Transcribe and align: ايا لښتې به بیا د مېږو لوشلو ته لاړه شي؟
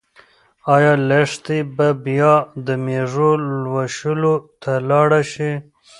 ايا 0.75 0.93
لښتې 1.09 1.59
به 1.75 1.87
بیا 2.05 2.33
د 2.65 2.67
مېږو 2.85 3.31
لوشلو 3.63 4.35
ته 4.61 4.71
لاړه 4.89 5.21
شي؟ 5.31 5.51